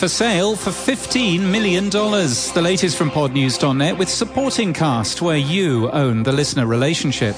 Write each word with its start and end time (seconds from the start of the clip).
For 0.00 0.08
sale 0.08 0.56
for 0.56 0.70
$15 0.70 1.40
million. 1.40 1.90
The 1.90 2.60
latest 2.62 2.96
from 2.96 3.10
podnews.net 3.10 3.98
with 3.98 4.08
supporting 4.08 4.72
cast 4.72 5.20
where 5.20 5.36
you 5.36 5.90
own 5.90 6.22
the 6.22 6.32
listener 6.32 6.64
relationship. 6.64 7.36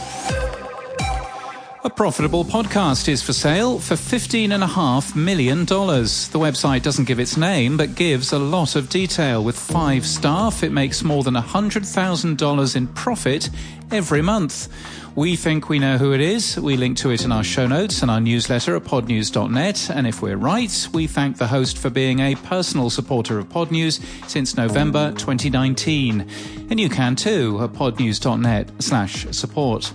A 1.82 1.90
profitable 1.90 2.44
podcast 2.44 3.08
is 3.08 3.20
for 3.20 3.32
sale 3.32 3.80
for 3.80 3.96
$15.5 3.96 5.16
million. 5.16 5.64
The 5.64 6.38
website 6.38 6.82
doesn't 6.82 7.06
give 7.06 7.18
its 7.18 7.36
name, 7.36 7.76
but 7.76 7.96
gives 7.96 8.32
a 8.32 8.38
lot 8.38 8.76
of 8.76 8.88
detail. 8.88 9.42
With 9.42 9.58
five 9.58 10.06
staff, 10.06 10.62
it 10.62 10.70
makes 10.70 11.02
more 11.02 11.24
than 11.24 11.34
$100,000 11.34 12.76
in 12.76 12.86
profit 12.86 13.50
every 13.90 14.22
month. 14.22 14.68
We 15.14 15.36
think 15.36 15.68
we 15.68 15.78
know 15.78 15.98
who 15.98 16.14
it 16.14 16.22
is. 16.22 16.58
We 16.58 16.78
link 16.78 16.96
to 16.98 17.10
it 17.10 17.22
in 17.22 17.32
our 17.32 17.44
show 17.44 17.66
notes 17.66 18.00
and 18.00 18.10
our 18.10 18.20
newsletter 18.20 18.74
at 18.76 18.84
podnews.net. 18.84 19.90
And 19.90 20.06
if 20.06 20.22
we're 20.22 20.38
right, 20.38 20.88
we 20.94 21.06
thank 21.06 21.36
the 21.36 21.48
host 21.48 21.76
for 21.76 21.90
being 21.90 22.20
a 22.20 22.34
personal 22.34 22.88
supporter 22.88 23.38
of 23.38 23.48
Podnews 23.50 24.00
since 24.26 24.56
November 24.56 25.12
2019. 25.12 26.26
And 26.70 26.80
you 26.80 26.88
can 26.88 27.14
too 27.14 27.60
at 27.62 27.72
podnews.net 27.72 28.70
slash 28.82 29.26
support. 29.32 29.92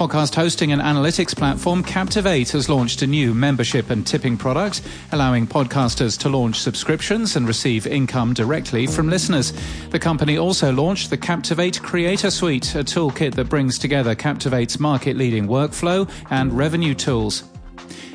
Podcast 0.00 0.34
hosting 0.34 0.72
and 0.72 0.80
analytics 0.80 1.36
platform 1.36 1.82
Captivate 1.82 2.48
has 2.52 2.70
launched 2.70 3.02
a 3.02 3.06
new 3.06 3.34
membership 3.34 3.90
and 3.90 4.06
tipping 4.06 4.34
product, 4.34 4.80
allowing 5.12 5.46
podcasters 5.46 6.18
to 6.20 6.30
launch 6.30 6.58
subscriptions 6.58 7.36
and 7.36 7.46
receive 7.46 7.86
income 7.86 8.32
directly 8.32 8.86
from 8.86 9.10
listeners. 9.10 9.52
The 9.90 9.98
company 9.98 10.38
also 10.38 10.72
launched 10.72 11.10
the 11.10 11.18
Captivate 11.18 11.82
Creator 11.82 12.30
Suite, 12.30 12.74
a 12.76 12.78
toolkit 12.82 13.34
that 13.34 13.50
brings 13.50 13.78
together 13.78 14.14
Captivate's 14.14 14.80
market 14.80 15.18
leading 15.18 15.46
workflow 15.46 16.10
and 16.30 16.54
revenue 16.54 16.94
tools. 16.94 17.49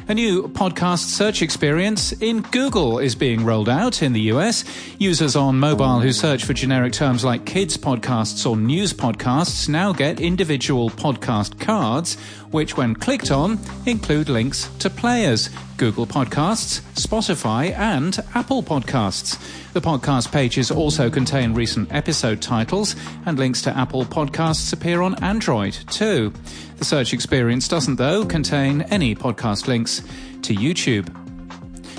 A 0.08 0.14
new 0.14 0.44
podcast 0.50 1.08
search 1.08 1.42
experience 1.42 2.12
in 2.12 2.42
Google 2.42 3.00
is 3.00 3.16
being 3.16 3.44
rolled 3.44 3.68
out 3.68 4.04
in 4.04 4.14
the 4.14 4.22
US. 4.34 4.64
Users 5.00 5.36
on 5.36 5.60
mobile 5.60 6.00
who 6.00 6.14
search 6.14 6.46
for 6.46 6.54
generic 6.54 6.94
terms 6.94 7.26
like 7.26 7.48
kids 7.48 7.76
podcasts 7.76 8.48
or 8.48 8.56
news 8.56 8.94
podcasts 8.94 9.68
now 9.68 9.94
get 9.94 10.20
individual 10.20 10.92
podcast 10.92 11.60
cards, 11.60 12.20
which, 12.52 12.78
when 12.78 12.94
clicked 12.94 13.32
on, 13.32 13.58
include 13.88 14.30
links 14.30 14.70
to 14.78 14.92
players, 14.92 15.50
Google 15.78 16.06
Podcasts, 16.06 16.82
Spotify, 16.94 17.76
and 17.76 18.20
Apple 18.36 18.62
Podcasts. 18.62 19.40
The 19.76 19.82
podcast 19.82 20.32
pages 20.32 20.72
also 20.72 21.10
contain 21.10 21.54
recent 21.54 21.94
episode 21.94 22.42
titles, 22.42 22.96
and 23.26 23.38
links 23.38 23.62
to 23.64 23.78
Apple 23.78 24.06
Podcasts 24.06 24.72
appear 24.72 25.02
on 25.02 25.22
Android 25.22 25.74
too. 25.90 26.32
The 26.78 26.86
search 26.86 27.12
experience 27.12 27.68
doesn't, 27.68 27.98
though, 27.98 28.24
contain 28.24 28.84
any 28.84 29.16
podcast 29.16 29.68
links 29.68 30.00
to 30.44 30.56
YouTube. 30.56 31.14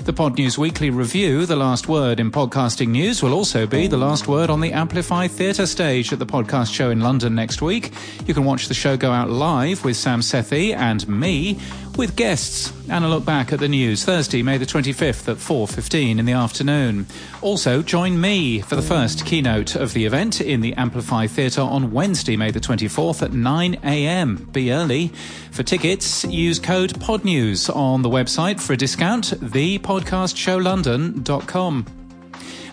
The 0.05 0.13
Pod 0.13 0.39
News 0.39 0.57
Weekly 0.57 0.89
Review, 0.89 1.45
the 1.45 1.55
last 1.55 1.87
word 1.87 2.19
in 2.19 2.31
podcasting 2.31 2.87
news, 2.87 3.21
will 3.21 3.33
also 3.33 3.67
be 3.67 3.85
the 3.85 3.97
last 3.97 4.27
word 4.27 4.49
on 4.49 4.61
the 4.61 4.71
Amplify 4.71 5.27
Theatre 5.27 5.67
stage 5.67 6.11
at 6.11 6.17
the 6.17 6.25
podcast 6.25 6.73
show 6.73 6.89
in 6.89 7.01
London 7.01 7.35
next 7.35 7.61
week. 7.61 7.91
You 8.25 8.33
can 8.33 8.45
watch 8.45 8.69
the 8.69 8.73
show 8.73 8.97
go 8.97 9.11
out 9.11 9.29
live 9.29 9.83
with 9.83 9.97
Sam 9.97 10.21
Sethi 10.21 10.73
and 10.73 11.07
me 11.07 11.59
with 11.97 12.15
guests 12.15 12.71
and 12.89 13.03
a 13.03 13.07
look 13.07 13.25
back 13.25 13.51
at 13.51 13.57
the 13.59 13.67
news 13.67 14.05
Thursday, 14.05 14.43
May 14.43 14.57
the 14.57 14.65
25th 14.65 15.27
at 15.27 15.37
4:15 15.37 16.19
in 16.19 16.25
the 16.25 16.33
afternoon. 16.33 17.07
Also, 17.41 17.81
join 17.81 18.21
me 18.21 18.61
for 18.61 18.75
the 18.75 18.81
first 18.81 19.25
keynote 19.25 19.75
of 19.75 19.93
the 19.93 20.05
event 20.05 20.39
in 20.39 20.61
the 20.61 20.75
Amplify 20.75 21.25
Theatre 21.27 21.61
on 21.61 21.91
Wednesday, 21.91 22.37
May 22.37 22.51
the 22.51 22.59
24th 22.59 23.23
at 23.23 23.33
9 23.33 23.79
a.m. 23.83 24.47
Be 24.51 24.71
early. 24.71 25.11
For 25.51 25.63
tickets, 25.63 26.23
use 26.25 26.59
code 26.59 26.99
PODNEWS 26.99 27.69
on 27.69 28.03
the 28.03 28.09
website 28.09 28.61
for 28.61 28.73
a 28.73 28.77
discount, 28.77 29.33
thepodcastshowlondon.com. 29.41 31.96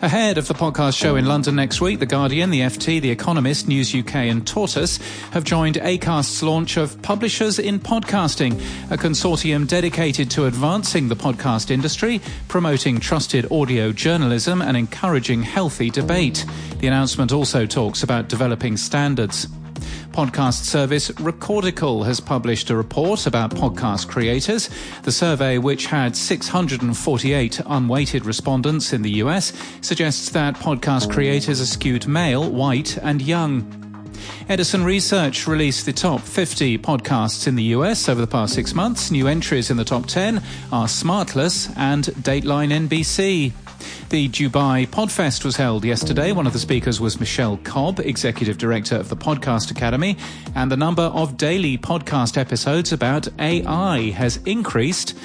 Ahead 0.03 0.39
of 0.39 0.49
the 0.49 0.55
podcast 0.55 0.99
show 0.99 1.17
in 1.17 1.25
London 1.25 1.57
next 1.57 1.81
week, 1.81 1.99
The 1.99 2.07
Guardian, 2.07 2.51
The 2.51 2.61
FT, 2.61 3.01
The 3.01 3.11
Economist, 3.11 3.69
News 3.69 3.95
UK, 3.95 4.17
and 4.17 4.47
Tortoise 4.47 4.99
have 5.31 5.45
joined 5.45 5.77
ACAST's 5.77 6.43
launch 6.43 6.77
of 6.77 7.01
Publishers 7.01 7.59
in 7.59 7.81
Podcasting, 7.81 8.55
a 8.91 8.99
consortium 8.99 9.67
dedicated 9.67 10.31
to 10.33 10.47
advancing 10.47 11.09
the 11.09 11.17
podcast 11.17 11.71
industry, 11.71 12.21
promoting 12.49 13.01
trusted 13.01 13.51
audio 13.51 13.93
journalism, 13.93 14.61
and 14.61 14.77
encouraging 14.77 15.43
healthy 15.43 15.91
debate. 15.91 16.45
The 16.81 16.89
announcement 16.89 17.33
also 17.33 17.65
talks 17.65 18.03
about 18.03 18.29
developing 18.29 18.77
standards. 18.77 19.49
Podcast 20.15 20.63
service 20.63 21.11
Recordical 21.11 22.05
has 22.05 22.21
published 22.21 22.71
a 22.71 22.77
report 22.77 23.27
about 23.27 23.51
podcast 23.51 24.07
creators. 24.07 24.71
The 25.03 25.11
survey, 25.11 25.59
which 25.59 25.87
had 25.87 26.17
648 26.17 27.61
unweighted 27.67 28.25
respondents 28.25 28.93
in 28.93 29.03
the 29.03 29.11
US, 29.25 29.53
suggests 29.81 30.29
that 30.31 30.55
podcast 30.55 31.11
creators 31.11 31.61
are 31.61 31.67
skewed 31.67 32.07
male, 32.07 32.49
white, 32.49 32.97
and 32.99 33.21
young. 33.21 33.67
Edison 34.49 34.85
Research 34.85 35.49
released 35.49 35.85
the 35.85 35.93
top 35.93 36.21
50 36.21 36.79
podcasts 36.79 37.49
in 37.49 37.57
the 37.57 37.75
US 37.75 38.09
over 38.09 38.21
the 38.21 38.29
past 38.29 38.55
six 38.55 38.73
months. 38.73 39.11
New 39.11 39.27
entries 39.27 39.69
in 39.69 39.77
the 39.77 39.85
top 39.85 40.07
10 40.07 40.37
are 40.71 40.87
Smartless 40.87 41.77
and 41.77 42.05
Dateline 42.05 42.89
NBC. 42.89 43.53
The 44.11 44.29
Dubai 44.29 44.87
Podfest 44.87 45.45
was 45.45 45.57
held 45.57 45.85
yesterday. 45.85 46.33
One 46.33 46.47
of 46.47 46.53
the 46.53 46.59
speakers 46.59 47.01
was 47.01 47.19
Michelle 47.19 47.57
Cobb, 47.59 48.01
Executive 48.01 48.59
Director 48.59 48.97
of 48.97 49.09
the 49.09 49.17
Podcast 49.17 49.71
Academy, 49.71 50.17
and 50.55 50.71
the 50.71 50.77
number 50.77 51.03
of 51.03 51.37
daily 51.37 51.79
podcast 51.79 52.37
episodes 52.37 52.93
about 52.93 53.29
AI 53.39 54.11
has 54.11 54.39
increased 54.45 55.17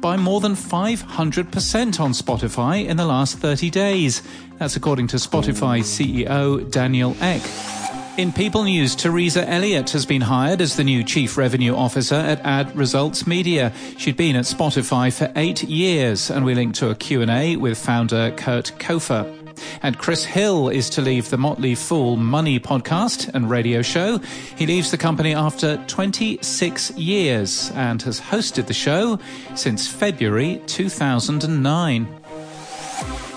by 0.00 0.16
more 0.16 0.40
than 0.40 0.52
500% 0.52 2.00
on 2.00 2.12
Spotify 2.12 2.86
in 2.86 2.96
the 2.96 3.06
last 3.06 3.38
30 3.38 3.70
days. 3.70 4.22
That's 4.58 4.76
according 4.76 5.08
to 5.08 5.16
Spotify 5.16 5.80
CEO 5.80 6.70
Daniel 6.70 7.16
Ek. 7.20 7.85
In 8.16 8.32
People 8.32 8.64
News, 8.64 8.96
Teresa 8.96 9.46
Elliott 9.46 9.90
has 9.90 10.06
been 10.06 10.22
hired 10.22 10.62
as 10.62 10.76
the 10.76 10.84
new 10.84 11.04
Chief 11.04 11.36
Revenue 11.36 11.76
Officer 11.76 12.14
at 12.14 12.40
Ad 12.46 12.74
Results 12.74 13.26
Media. 13.26 13.74
She'd 13.98 14.16
been 14.16 14.36
at 14.36 14.46
Spotify 14.46 15.12
for 15.12 15.30
eight 15.36 15.62
years, 15.64 16.30
and 16.30 16.42
we 16.42 16.54
link 16.54 16.74
to 16.76 16.88
a 16.88 16.94
Q&A 16.94 17.56
with 17.56 17.76
founder 17.76 18.30
Kurt 18.30 18.72
Kaufer. 18.78 19.30
And 19.82 19.98
Chris 19.98 20.24
Hill 20.24 20.70
is 20.70 20.88
to 20.90 21.02
leave 21.02 21.28
the 21.28 21.36
Motley 21.36 21.74
Fool 21.74 22.16
Money 22.16 22.58
podcast 22.58 23.30
and 23.34 23.50
radio 23.50 23.82
show. 23.82 24.16
He 24.56 24.66
leaves 24.66 24.90
the 24.90 24.98
company 24.98 25.34
after 25.34 25.76
26 25.86 26.92
years 26.92 27.70
and 27.74 28.00
has 28.00 28.18
hosted 28.18 28.66
the 28.66 28.72
show 28.72 29.18
since 29.54 29.86
February 29.88 30.62
2009. 30.66 32.15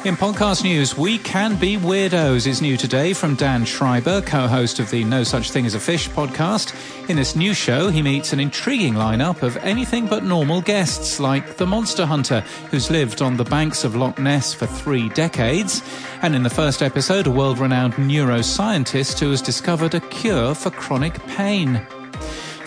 In 0.05 0.15
podcast 0.15 0.63
news, 0.63 0.97
We 0.97 1.17
Can 1.17 1.57
Be 1.57 1.75
Weirdos 1.75 2.47
is 2.47 2.61
new 2.61 2.77
today 2.77 3.11
from 3.11 3.35
Dan 3.35 3.65
Schreiber, 3.65 4.21
co 4.21 4.47
host 4.47 4.79
of 4.79 4.89
the 4.89 5.03
No 5.03 5.23
Such 5.23 5.51
Thing 5.51 5.65
as 5.65 5.73
a 5.73 5.79
Fish 5.79 6.07
podcast. 6.09 6.73
In 7.09 7.17
this 7.17 7.35
new 7.35 7.53
show, 7.53 7.89
he 7.89 8.01
meets 8.01 8.31
an 8.31 8.39
intriguing 8.39 8.93
lineup 8.93 9.43
of 9.43 9.57
anything 9.57 10.07
but 10.07 10.23
normal 10.23 10.61
guests, 10.61 11.19
like 11.19 11.57
the 11.57 11.67
Monster 11.67 12.05
Hunter, 12.05 12.39
who's 12.71 12.89
lived 12.89 13.21
on 13.21 13.35
the 13.35 13.43
banks 13.43 13.83
of 13.83 13.97
Loch 13.97 14.17
Ness 14.17 14.53
for 14.53 14.67
three 14.67 15.09
decades. 15.09 15.83
And 16.21 16.33
in 16.33 16.43
the 16.43 16.49
first 16.49 16.81
episode, 16.81 17.27
a 17.27 17.31
world 17.31 17.59
renowned 17.59 17.95
neuroscientist 17.95 19.19
who 19.19 19.31
has 19.31 19.41
discovered 19.41 19.95
a 19.95 19.99
cure 19.99 20.55
for 20.55 20.71
chronic 20.71 21.19
pain. 21.27 21.85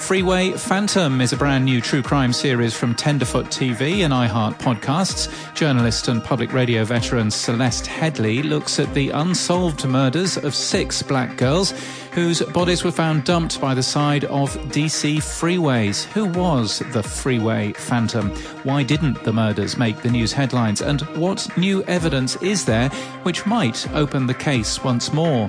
Freeway 0.02 0.50
Phantom 0.50 1.20
is 1.20 1.32
a 1.32 1.36
brand 1.36 1.64
new 1.64 1.80
true 1.80 2.02
crime 2.02 2.32
series 2.32 2.74
from 2.74 2.92
Tenderfoot 2.92 3.46
TV 3.46 4.04
and 4.04 4.12
iHeart 4.12 4.58
Podcasts. 4.58 5.28
Journalist 5.54 6.08
and 6.08 6.22
public 6.22 6.52
radio 6.52 6.84
veteran 6.84 7.30
Celeste 7.30 7.86
Headlee 7.86 8.42
looks 8.42 8.80
at 8.80 8.92
the 8.94 9.10
unsolved 9.10 9.86
murders 9.86 10.36
of 10.36 10.56
six 10.56 11.04
black 11.04 11.36
girls 11.36 11.70
whose 12.10 12.42
bodies 12.42 12.82
were 12.82 12.90
found 12.90 13.22
dumped 13.22 13.60
by 13.60 13.74
the 13.74 13.82
side 13.82 14.24
of 14.24 14.50
DC 14.72 15.18
freeways. 15.18 16.02
Who 16.06 16.26
was 16.26 16.80
the 16.90 17.02
Freeway 17.02 17.72
Phantom? 17.74 18.30
Why 18.64 18.82
didn't 18.82 19.22
the 19.22 19.32
murders 19.32 19.78
make 19.78 20.02
the 20.02 20.10
news 20.10 20.32
headlines? 20.32 20.82
And 20.82 21.02
what 21.16 21.46
new 21.56 21.84
evidence 21.84 22.34
is 22.42 22.64
there 22.64 22.88
which 23.22 23.46
might 23.46 23.88
open 23.92 24.26
the 24.26 24.34
case 24.34 24.82
once 24.82 25.12
more? 25.12 25.48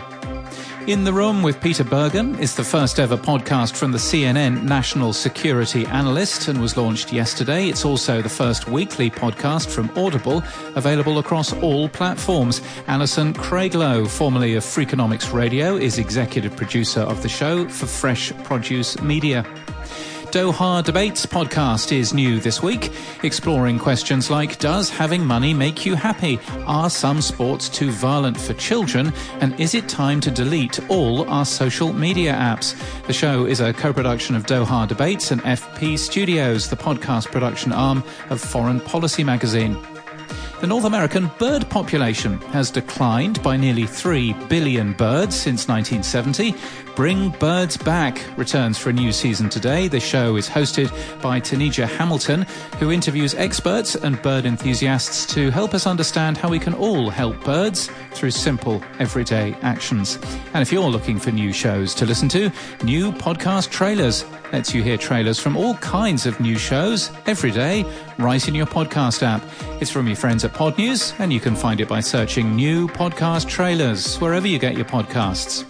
In 0.86 1.06
the 1.06 1.14
Room 1.14 1.44
with 1.44 1.62
Peter 1.62 1.86
Bergen 1.86 2.38
is 2.40 2.56
the 2.56 2.64
first 2.64 3.00
ever 3.00 3.16
podcast 3.16 3.74
from 3.78 3.94
the 3.94 3.98
CNN 3.98 4.64
National 4.64 5.14
Security 5.14 5.86
Analyst 5.86 6.50
and 6.50 6.60
was 6.60 6.76
launched 6.76 7.14
yesterday. 7.14 7.70
It's 7.70 7.86
also 7.86 8.22
the 8.22 8.28
first 8.28 8.68
weekly 8.68 9.10
podcast 9.10 9.70
from 9.70 9.90
Audible, 9.98 10.44
available 10.76 11.20
across 11.20 11.54
all 11.54 11.88
platforms. 11.88 12.62
Alison 12.88 13.34
Craiglow, 13.34 14.10
formerly 14.10 14.56
of 14.56 14.64
Freakonomics 14.66 15.32
Radio, 15.32 15.78
is 15.78 16.00
executive 16.00 16.54
producer 16.58 17.02
of 17.02 17.24
the 17.24 17.30
show 17.30 17.66
for 17.70 17.86
Fresh 17.86 18.34
Produce 18.44 19.00
Media. 19.02 19.46
Doha 20.34 20.84
Debates 20.84 21.28
podcast 21.28 21.96
is 21.96 22.12
new 22.12 22.40
this 22.40 22.64
week, 22.64 22.92
exploring 23.22 23.78
questions 23.78 24.32
like 24.32 24.58
Does 24.58 24.90
having 24.90 25.24
money 25.24 25.54
make 25.54 25.86
you 25.86 25.94
happy? 25.94 26.40
Are 26.66 26.90
some 26.90 27.22
sports 27.22 27.70
too 27.70 27.92
violent 27.92 28.40
for 28.40 28.56
children? 28.56 29.14
And 29.42 29.60
is 29.60 29.76
it 29.76 29.88
time 29.88 30.20
to 30.22 30.32
delete 30.32 30.80
all 30.90 31.30
our 31.30 31.46
social 31.46 31.94
media 31.94 32.34
apps? 32.34 32.74
The 33.06 33.14
show 33.14 33.46
is 33.46 33.60
a 33.60 33.74
co 33.74 33.94
production 33.94 34.36
of 34.36 34.48
Doha 34.48 34.88
Debates 34.88 35.30
and 35.30 35.40
FP 35.44 36.00
Studios, 36.00 36.68
the 36.68 36.78
podcast 36.78 37.32
production 37.32 37.72
arm 37.72 38.04
of 38.32 38.42
Foreign 38.42 38.80
Policy 38.80 39.24
magazine. 39.24 39.78
The 40.64 40.68
North 40.68 40.86
American 40.86 41.30
bird 41.40 41.70
population 41.70 42.40
has 42.54 42.72
declined 42.72 43.44
by 43.44 43.58
nearly 43.58 43.86
3 43.86 44.32
billion 44.48 44.94
birds 44.94 45.36
since 45.36 45.68
1970. 45.68 46.56
Bring 46.96 47.30
Birds 47.32 47.76
Back 47.76 48.22
returns 48.38 48.78
for 48.78 48.92
a 48.92 48.94
new 48.94 49.12
season 49.12 49.50
today. 49.50 49.88
The 49.88 50.00
show 50.00 50.36
is 50.36 50.48
hosted 50.48 50.92
by 51.24 51.40
Tenijah 51.40 51.88
Hamilton, 51.88 52.44
who 52.78 52.92
interviews 52.92 53.34
experts 53.34 53.96
and 53.96 54.22
bird 54.22 54.46
enthusiasts 54.46 55.26
to 55.34 55.50
help 55.50 55.74
us 55.74 55.88
understand 55.88 56.38
how 56.38 56.50
we 56.50 56.60
can 56.60 56.76
all 56.76 57.10
help 57.10 57.44
birds 57.44 57.90
through 58.12 58.30
simple, 58.30 58.84
everyday 59.00 59.54
actions. 59.64 60.20
And 60.54 60.62
if 60.62 60.72
you're 60.72 60.88
looking 60.88 61.18
for 61.18 61.32
new 61.32 61.52
shows 61.52 61.96
to 61.96 62.06
listen 62.06 62.30
to, 62.30 62.52
new 62.84 63.12
podcast 63.12 63.72
trailers 63.72 64.24
lets 64.52 64.72
you 64.76 64.84
hear 64.84 64.98
trailers 64.98 65.40
from 65.40 65.58
all 65.58 65.74
kinds 65.78 66.28
of 66.28 66.40
new 66.40 66.60
shows 66.60 67.10
every 67.26 67.50
day 67.50 67.86
right 68.20 68.48
in 68.48 68.54
your 68.54 68.68
podcast 68.68 69.24
app. 69.24 69.44
It's 69.82 69.90
from 69.90 70.06
your 70.06 70.16
friends 70.16 70.46
at 70.46 70.54
Pod 70.54 70.78
News, 70.78 71.12
and 71.18 71.34
you 71.34 71.40
can 71.40 71.56
find 71.56 71.82
it 71.82 71.88
by 71.88 72.02
searching 72.02 72.56
new 72.56 72.88
podcast 72.88 73.50
trailers 73.50 74.18
wherever 74.18 74.48
you 74.48 74.60
get 74.60 74.76
your 74.76 74.86
podcasts. 74.86 75.68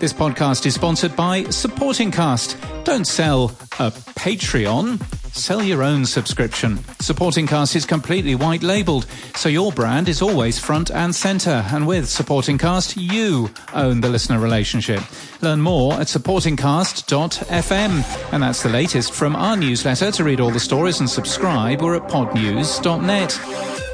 This 0.00 0.12
podcast 0.12 0.64
is 0.64 0.76
sponsored 0.76 1.16
by 1.16 1.42
Supporting 1.44 2.12
Cast. 2.12 2.56
Don't 2.84 3.04
sell 3.04 3.46
a 3.80 3.90
Patreon, 3.90 5.02
sell 5.34 5.60
your 5.60 5.82
own 5.82 6.06
subscription. 6.06 6.78
Supporting 7.00 7.48
Cast 7.48 7.74
is 7.74 7.84
completely 7.84 8.36
white 8.36 8.62
labeled, 8.62 9.06
so 9.34 9.48
your 9.48 9.72
brand 9.72 10.08
is 10.08 10.22
always 10.22 10.56
front 10.56 10.92
and 10.92 11.12
center. 11.12 11.64
And 11.72 11.84
with 11.84 12.08
Supporting 12.08 12.58
Cast, 12.58 12.96
you 12.96 13.50
own 13.74 14.00
the 14.00 14.08
listener 14.08 14.38
relationship. 14.38 15.02
Learn 15.42 15.60
more 15.60 15.94
at 15.94 16.06
supportingcast.fm. 16.06 18.32
And 18.32 18.42
that's 18.44 18.62
the 18.62 18.68
latest 18.68 19.12
from 19.12 19.34
our 19.34 19.56
newsletter. 19.56 20.12
To 20.12 20.22
read 20.22 20.38
all 20.38 20.52
the 20.52 20.60
stories 20.60 21.00
and 21.00 21.10
subscribe, 21.10 21.82
we're 21.82 21.96
at 21.96 22.08
podnews.net. 22.08 23.87